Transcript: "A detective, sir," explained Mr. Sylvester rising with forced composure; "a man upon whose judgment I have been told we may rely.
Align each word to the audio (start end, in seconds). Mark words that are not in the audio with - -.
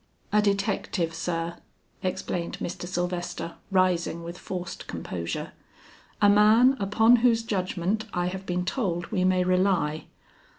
"A 0.33 0.41
detective, 0.41 1.13
sir," 1.13 1.57
explained 2.01 2.57
Mr. 2.57 2.87
Sylvester 2.87 3.57
rising 3.69 4.23
with 4.23 4.35
forced 4.35 4.87
composure; 4.87 5.51
"a 6.19 6.27
man 6.27 6.75
upon 6.79 7.17
whose 7.17 7.43
judgment 7.43 8.05
I 8.11 8.25
have 8.25 8.47
been 8.47 8.65
told 8.65 9.11
we 9.11 9.23
may 9.23 9.43
rely. 9.43 10.05